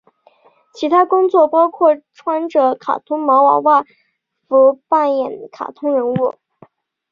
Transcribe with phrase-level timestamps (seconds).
[0.73, 3.85] 其他工作包括穿着卡通毛娃娃
[4.47, 6.33] 服扮演卡通人物。